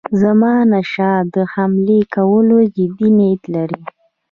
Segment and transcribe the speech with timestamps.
[0.21, 3.81] زمانشاه د حملې کولو جدي نیت لري.